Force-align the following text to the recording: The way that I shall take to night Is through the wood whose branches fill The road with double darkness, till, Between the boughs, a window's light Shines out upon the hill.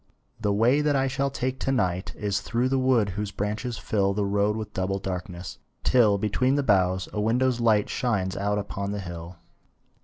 The 0.39 0.51
way 0.51 0.81
that 0.81 0.95
I 0.95 1.05
shall 1.05 1.29
take 1.29 1.59
to 1.59 1.71
night 1.71 2.15
Is 2.15 2.41
through 2.41 2.69
the 2.69 2.79
wood 2.79 3.09
whose 3.09 3.29
branches 3.29 3.77
fill 3.77 4.15
The 4.15 4.25
road 4.25 4.57
with 4.57 4.73
double 4.73 4.97
darkness, 4.97 5.59
till, 5.83 6.17
Between 6.17 6.55
the 6.55 6.63
boughs, 6.63 7.07
a 7.13 7.21
window's 7.21 7.59
light 7.59 7.87
Shines 7.87 8.35
out 8.35 8.57
upon 8.57 8.93
the 8.93 8.99
hill. 9.01 9.35